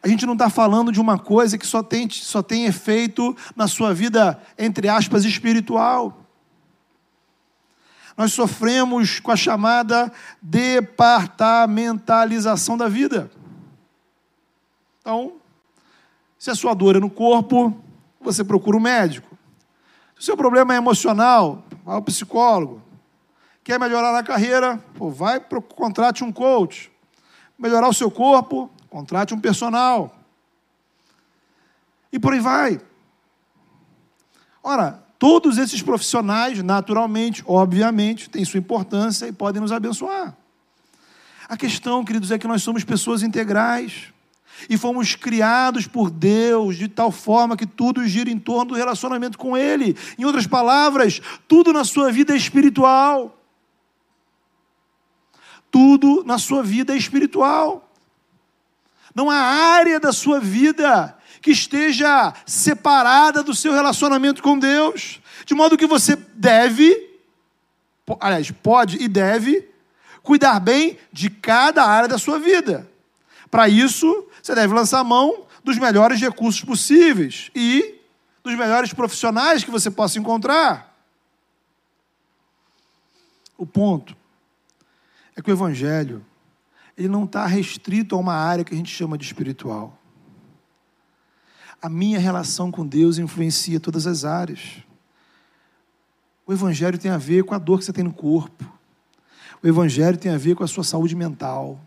[0.00, 3.66] a gente não está falando de uma coisa que só tem, só tem efeito na
[3.66, 6.16] sua vida, entre aspas, espiritual.
[8.16, 13.28] Nós sofremos com a chamada departamentalização da vida.
[15.00, 15.32] Então,
[16.38, 17.76] se a sua dor é no corpo,
[18.20, 19.29] você procura um médico.
[20.20, 22.80] Se o seu problema é emocional, vai ao psicólogo.
[23.64, 24.78] Quer melhorar na carreira?
[24.94, 25.40] Pô, vai,
[25.74, 26.92] contrate um coach.
[27.58, 30.16] Melhorar o seu corpo, Contrate um personal.
[32.12, 32.80] E por aí vai.
[34.62, 40.36] Ora, todos esses profissionais, naturalmente, obviamente, têm sua importância e podem nos abençoar.
[41.48, 44.12] A questão, queridos, é que nós somos pessoas integrais
[44.68, 49.38] e fomos criados por Deus de tal forma que tudo gira em torno do relacionamento
[49.38, 49.96] com Ele.
[50.18, 53.36] Em outras palavras, tudo na sua vida é espiritual.
[55.70, 57.88] Tudo na sua vida é espiritual.
[59.14, 65.54] Não há área da sua vida que esteja separada do seu relacionamento com Deus, de
[65.54, 67.08] modo que você deve,
[68.20, 69.68] aliás, pode e deve
[70.22, 72.88] cuidar bem de cada área da sua vida.
[73.50, 78.00] Para isso, você deve lançar mão dos melhores recursos possíveis e
[78.42, 80.96] dos melhores profissionais que você possa encontrar.
[83.56, 84.16] O ponto
[85.36, 86.24] é que o Evangelho
[86.96, 89.98] ele não está restrito a uma área que a gente chama de espiritual.
[91.80, 94.82] A minha relação com Deus influencia todas as áreas.
[96.46, 98.70] O Evangelho tem a ver com a dor que você tem no corpo.
[99.62, 101.80] O Evangelho tem a ver com a sua saúde mental.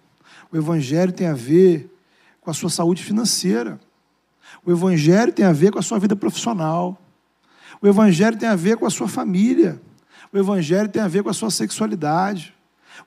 [0.51, 1.92] O Evangelho tem a ver
[2.43, 3.79] com a sua saúde financeira.
[4.65, 6.99] O Evangelho tem a ver com a sua vida profissional.
[7.81, 9.81] O Evangelho tem a ver com a sua família.
[10.31, 12.53] O Evangelho tem a ver com a sua sexualidade.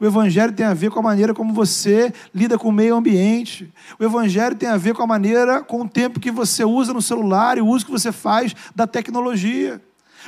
[0.01, 3.72] O Evangelho tem a ver com a maneira como você lida com o meio ambiente.
[3.99, 7.01] O Evangelho tem a ver com a maneira, com o tempo que você usa no
[7.01, 9.80] celular e o uso que você faz da tecnologia.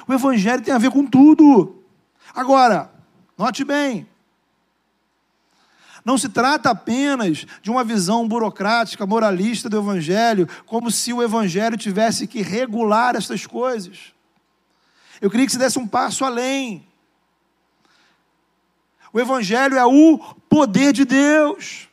[0.07, 1.83] O Evangelho tem a ver com tudo.
[2.35, 2.91] Agora,
[3.37, 4.07] note bem,
[6.09, 11.77] não se trata apenas de uma visão burocrática, moralista do Evangelho, como se o Evangelho
[11.77, 14.15] tivesse que regular essas coisas.
[15.21, 16.83] Eu queria que se desse um passo além.
[19.13, 20.17] O Evangelho é o
[20.49, 21.89] poder de Deus.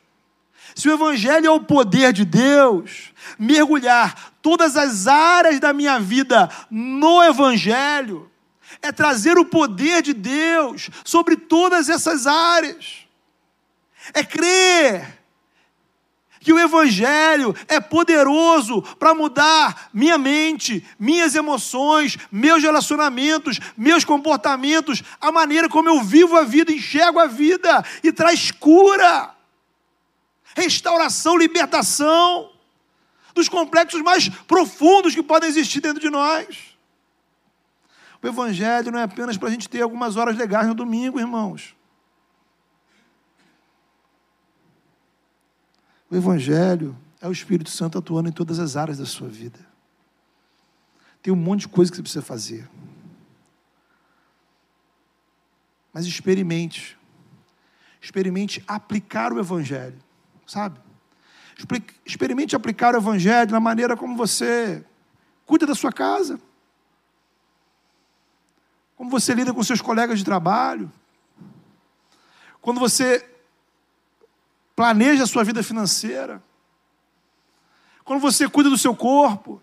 [0.74, 6.48] Se o Evangelho é o poder de Deus, mergulhar todas as áreas da minha vida
[6.70, 8.30] no Evangelho
[8.80, 13.05] é trazer o poder de Deus sobre todas essas áreas
[14.14, 15.16] é crer
[16.46, 25.02] que o Evangelho é poderoso para mudar minha mente, minhas emoções, meus relacionamentos, meus comportamentos,
[25.20, 29.34] a maneira como eu vivo a vida, enxergo a vida e traz cura,
[30.54, 32.52] restauração, libertação
[33.34, 36.76] dos complexos mais profundos que podem existir dentro de nós.
[38.22, 41.75] O Evangelho não é apenas para a gente ter algumas horas legais no domingo, irmãos.
[46.10, 49.58] O Evangelho é o Espírito Santo atuando em todas as áreas da sua vida.
[51.22, 52.68] Tem um monte de coisa que você precisa fazer.
[55.92, 56.96] Mas experimente.
[58.00, 59.98] Experimente aplicar o Evangelho,
[60.46, 60.78] sabe?
[62.04, 64.84] Experimente aplicar o Evangelho na maneira como você
[65.44, 66.38] cuida da sua casa,
[68.94, 70.92] como você lida com seus colegas de trabalho,
[72.60, 73.28] quando você
[74.76, 76.42] planeja a sua vida financeira,
[78.04, 79.60] quando você cuida do seu corpo,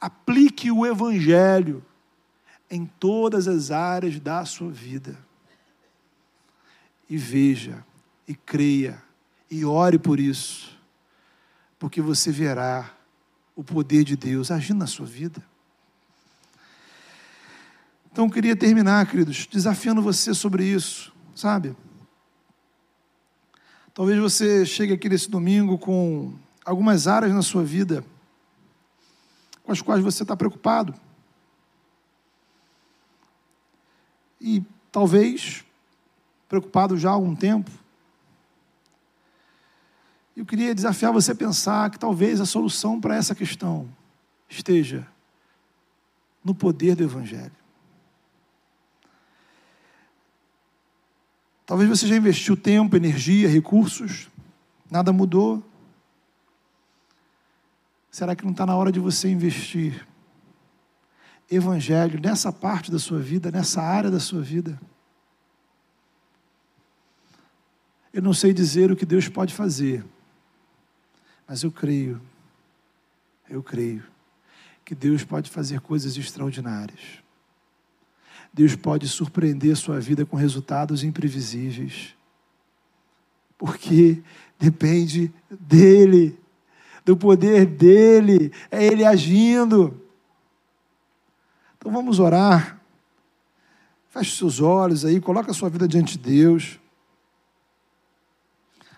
[0.00, 1.82] aplique o Evangelho
[2.68, 5.16] em todas as áreas da sua vida.
[7.08, 7.84] E veja,
[8.26, 9.00] e creia,
[9.50, 10.76] e ore por isso,
[11.78, 12.92] porque você verá
[13.54, 15.42] o poder de Deus agindo na sua vida.
[18.10, 21.74] Então, eu queria terminar, queridos, desafiando você sobre isso, sabe?
[23.94, 26.32] Talvez você chegue aqui nesse domingo com
[26.64, 28.04] algumas áreas na sua vida
[29.62, 30.94] com as quais você está preocupado.
[34.40, 35.64] E talvez
[36.48, 37.70] preocupado já há algum tempo.
[40.36, 43.88] Eu queria desafiar você a pensar que talvez a solução para essa questão
[44.48, 45.06] esteja
[46.42, 47.61] no poder do Evangelho.
[51.64, 54.28] Talvez você já investiu tempo, energia, recursos,
[54.90, 55.62] nada mudou.
[58.10, 60.06] Será que não está na hora de você investir
[61.50, 64.78] evangelho nessa parte da sua vida, nessa área da sua vida?
[68.12, 70.04] Eu não sei dizer o que Deus pode fazer,
[71.48, 72.20] mas eu creio,
[73.48, 74.04] eu creio
[74.84, 77.21] que Deus pode fazer coisas extraordinárias.
[78.52, 82.14] Deus pode surpreender sua vida com resultados imprevisíveis.
[83.56, 84.22] Porque
[84.58, 86.38] depende dele,
[87.04, 89.98] do poder dele, é ele agindo.
[91.78, 92.78] Então vamos orar.
[94.10, 96.78] Feche seus olhos aí, coloca a sua vida diante de Deus.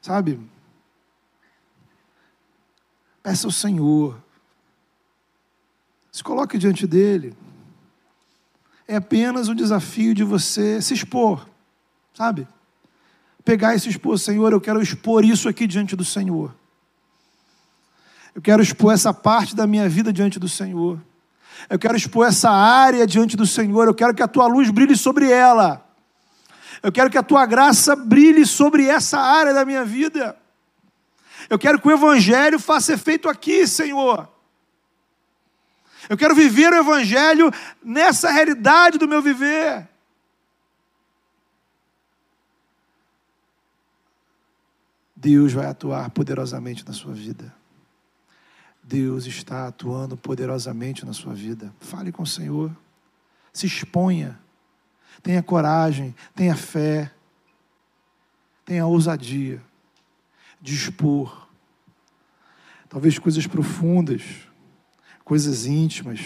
[0.02, 0.40] Sabe?
[3.22, 4.20] Peça ao Senhor.
[6.11, 7.36] Se coloque diante dele
[8.87, 11.49] é apenas um desafio de você se expor,
[12.12, 12.47] sabe?
[13.45, 16.55] Pegar e se expor, Senhor, eu quero expor isso aqui diante do Senhor.
[18.35, 20.99] Eu quero expor essa parte da minha vida diante do Senhor.
[21.70, 23.87] Eu quero expor essa área diante do Senhor.
[23.87, 25.85] Eu quero que a tua luz brilhe sobre ela.
[26.82, 30.37] Eu quero que a tua graça brilhe sobre essa área da minha vida.
[31.49, 34.28] Eu quero que o Evangelho faça efeito aqui, Senhor.
[36.09, 37.50] Eu quero viver o Evangelho
[37.82, 39.88] nessa realidade do meu viver.
[45.16, 47.55] Deus vai atuar poderosamente na sua vida.
[48.82, 51.74] Deus está atuando poderosamente na sua vida.
[51.80, 52.70] Fale com o Senhor.
[53.50, 54.38] Se exponha.
[55.22, 57.11] Tenha coragem, tenha fé,
[58.64, 59.62] tenha ousadia
[60.61, 61.48] de expor.
[62.88, 64.22] Talvez coisas profundas,
[65.25, 66.20] coisas íntimas,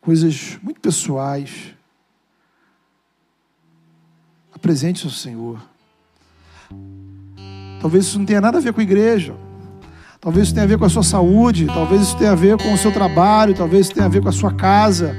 [0.00, 1.74] coisas muito pessoais.
[4.54, 5.60] Apresente ao Senhor.
[7.80, 9.34] Talvez isso não tenha nada a ver com a igreja.
[10.20, 12.74] Talvez isso tenha a ver com a sua saúde, talvez isso tenha a ver com
[12.74, 15.14] o seu trabalho, talvez isso tenha a ver com a sua casa.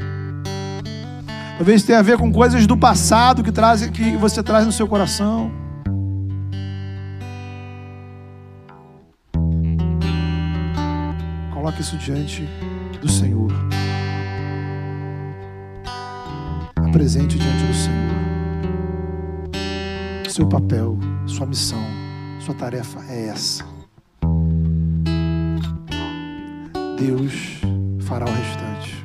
[1.57, 4.73] Talvez isso tenha a ver com coisas do passado que, traz, que você traz no
[4.73, 5.51] seu coração.
[11.53, 12.47] Coloque isso diante
[13.01, 13.51] do Senhor.
[16.75, 18.09] Apresente diante do Senhor.
[20.29, 21.83] Seu papel, sua missão,
[22.39, 23.65] sua tarefa é essa.
[26.97, 27.61] Deus
[28.01, 28.98] fará o restante.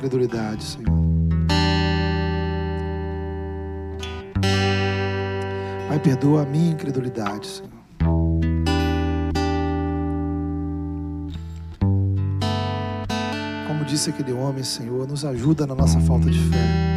[0.00, 0.88] Incredulidade, Senhor.
[5.88, 7.70] Pai, perdoa a minha incredulidade, Senhor.
[13.66, 16.96] Como disse aquele homem, Senhor, nos ajuda na nossa falta de fé.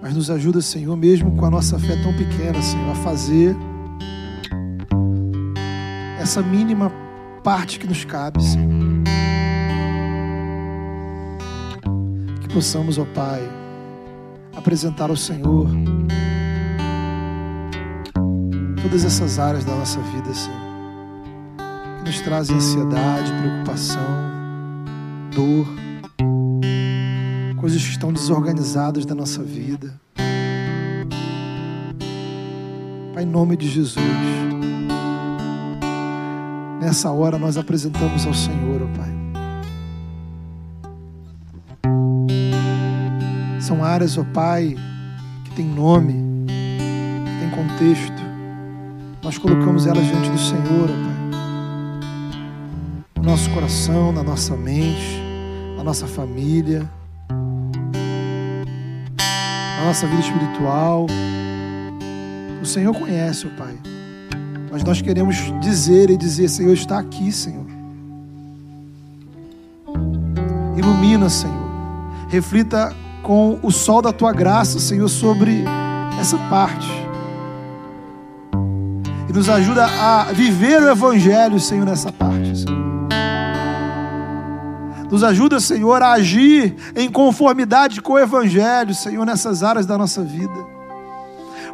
[0.00, 3.54] Mas nos ajuda, Senhor, mesmo com a nossa fé tão pequena, Senhor, a fazer
[6.18, 6.90] essa mínima
[7.42, 8.70] parte que nos cabe, Senhor.
[12.40, 13.40] Que possamos, ó Pai,
[14.56, 15.68] apresentar ao Senhor
[18.80, 20.60] todas essas áreas da nossa vida, Senhor,
[21.98, 24.00] que nos trazem ansiedade, preocupação,
[25.34, 25.66] dor,
[27.60, 30.00] coisas que estão desorganizadas da nossa vida.
[33.14, 33.96] Pai, em nome de Jesus.
[36.82, 39.08] Nessa hora nós apresentamos ao Senhor, ó Pai.
[43.60, 44.74] São áreas, ó Pai,
[45.44, 46.12] que tem nome,
[46.48, 48.20] que tem contexto.
[49.22, 51.12] Nós colocamos elas diante do Senhor, ó Pai.
[53.14, 55.22] No nosso coração, na nossa mente,
[55.76, 56.90] na nossa família,
[59.78, 61.06] na nossa vida espiritual.
[62.60, 63.91] O Senhor conhece, ó Pai.
[64.72, 67.66] Mas nós queremos dizer e dizer, Senhor, está aqui, Senhor.
[70.74, 71.70] Ilumina, Senhor.
[72.30, 75.62] Reflita com o sol da tua graça, Senhor, sobre
[76.18, 76.88] essa parte.
[79.28, 82.82] E nos ajuda a viver o Evangelho, Senhor, nessa parte, Senhor.
[85.10, 90.22] Nos ajuda, Senhor, a agir em conformidade com o Evangelho, Senhor, nessas áreas da nossa
[90.22, 90.81] vida.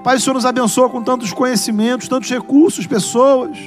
[0.03, 3.59] Pai, o Senhor nos abençoa com tantos conhecimentos, tantos recursos, pessoas.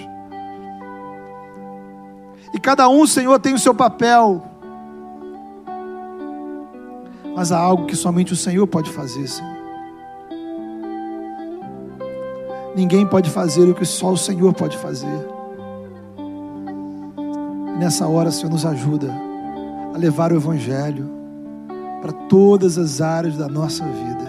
[2.54, 4.44] E cada um, Senhor, tem o seu papel.
[7.36, 9.62] Mas há algo que somente o Senhor pode fazer, Senhor.
[12.76, 15.28] Ninguém pode fazer o que só o Senhor pode fazer.
[17.76, 19.14] E nessa hora, Senhor, nos ajuda
[19.94, 21.10] a levar o Evangelho
[22.02, 24.21] para todas as áreas da nossa vida.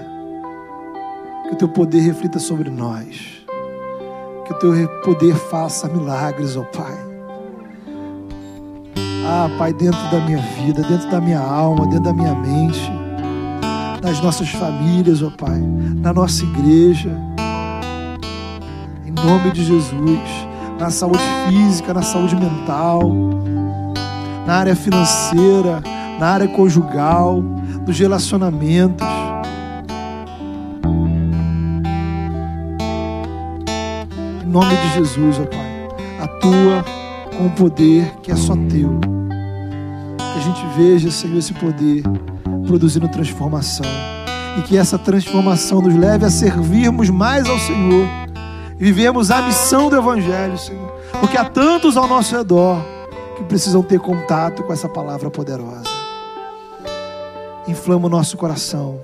[1.52, 3.44] Que o teu poder reflita sobre nós.
[4.46, 6.96] Que o teu poder faça milagres, ó Pai.
[9.26, 12.90] Ah, Pai, dentro da minha vida, dentro da minha alma, dentro da minha mente,
[14.02, 17.14] nas nossas famílias, ó Pai, na nossa igreja.
[19.04, 20.48] Em nome de Jesus,
[20.80, 23.12] na saúde física, na saúde mental,
[24.46, 25.82] na área financeira,
[26.18, 27.42] na área conjugal,
[27.86, 29.21] nos relacionamentos.
[34.52, 35.88] Nome de Jesus, ó Pai,
[36.20, 36.84] atua
[37.38, 39.00] com o poder que é só teu.
[40.18, 42.02] Que a gente veja, Senhor, esse poder
[42.66, 43.86] produzindo transformação.
[44.58, 48.06] E que essa transformação nos leve a servirmos mais ao Senhor.
[48.76, 52.84] Vivemos a missão do Evangelho, Senhor, porque há tantos ao nosso redor
[53.38, 55.88] que precisam ter contato com essa palavra poderosa.
[57.66, 59.00] Inflama o nosso coração,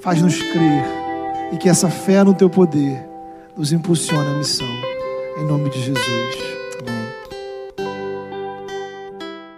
[0.00, 0.84] faz-nos crer.
[1.52, 3.09] E que essa fé no teu poder
[3.60, 4.66] nos impulsione a missão.
[5.36, 6.49] Em nome de Jesus.